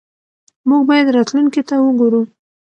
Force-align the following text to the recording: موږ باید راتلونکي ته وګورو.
موږ 0.69 0.81
باید 0.89 1.13
راتلونکي 1.15 1.61
ته 1.67 1.75
وګورو. 1.83 2.21